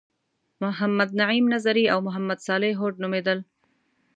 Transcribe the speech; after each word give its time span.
محمد 0.63 1.09
نعیم 1.21 1.45
نظري 1.53 1.85
او 1.93 1.99
محمد 2.07 2.39
صالح 2.47 2.71
هوډ 2.79 2.93
نومیدل. 3.03 3.39